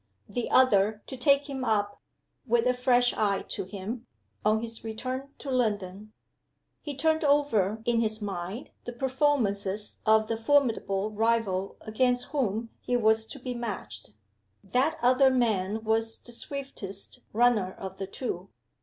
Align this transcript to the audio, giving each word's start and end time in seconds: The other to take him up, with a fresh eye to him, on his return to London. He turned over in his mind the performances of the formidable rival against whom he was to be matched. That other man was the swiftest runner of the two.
The 0.27 0.49
other 0.49 1.03
to 1.05 1.15
take 1.15 1.47
him 1.47 1.63
up, 1.63 2.01
with 2.47 2.65
a 2.65 2.73
fresh 2.73 3.13
eye 3.13 3.43
to 3.49 3.65
him, 3.65 4.07
on 4.43 4.63
his 4.63 4.83
return 4.83 5.29
to 5.37 5.51
London. 5.51 6.11
He 6.81 6.95
turned 6.97 7.23
over 7.23 7.83
in 7.85 8.01
his 8.01 8.19
mind 8.19 8.71
the 8.85 8.93
performances 8.93 9.99
of 10.03 10.25
the 10.27 10.37
formidable 10.37 11.11
rival 11.11 11.77
against 11.81 12.29
whom 12.29 12.71
he 12.79 12.97
was 12.97 13.25
to 13.27 13.37
be 13.37 13.53
matched. 13.53 14.13
That 14.63 14.97
other 15.03 15.29
man 15.29 15.83
was 15.83 16.17
the 16.17 16.31
swiftest 16.31 17.19
runner 17.31 17.71
of 17.71 17.97
the 17.97 18.07
two. 18.07 18.49